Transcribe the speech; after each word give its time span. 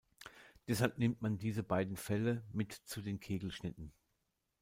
Deshalb 0.67 0.97
nimmt 0.97 1.21
man 1.21 1.37
diese 1.37 1.61
beiden 1.61 1.95
Fälle 1.95 2.43
mit 2.53 2.73
zu 2.73 3.03
den 3.03 3.19
Kegelschnitten. 3.19 3.93